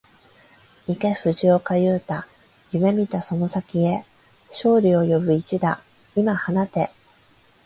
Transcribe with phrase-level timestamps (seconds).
[0.87, 2.23] 行け藤岡裕大、
[2.71, 4.03] 夢見たその先へ、
[4.49, 5.79] 勝利を呼ぶ一打、
[6.15, 6.89] 今放て